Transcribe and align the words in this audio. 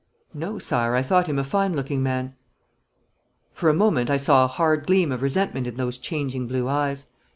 'No, 0.33 0.57
Sire, 0.57 0.95
I 0.95 1.03
thought 1.03 1.27
him 1.27 1.37
a 1.37 1.43
fine 1.43 1.75
looking 1.75 2.01
man.' 2.01 2.33
For 3.53 3.69
a 3.69 3.73
moment 3.75 4.09
I 4.09 4.17
saw 4.17 4.43
a 4.43 4.47
hard 4.47 4.87
gleam 4.87 5.11
of 5.11 5.21
resentment 5.21 5.67
in 5.67 5.75
those 5.77 5.99
changing 5.99 6.47
blue 6.47 6.67
eyes. 6.67 7.09